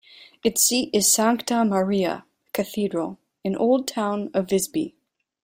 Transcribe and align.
Its 0.43 0.63
seat 0.63 0.89
is 0.93 1.05
Sankta 1.05 1.63
Maria 1.63 2.25
cathedral 2.53 3.19
in 3.43 3.55
old 3.55 3.87
town 3.87 4.31
of 4.33 4.49
Visby. 4.49 4.95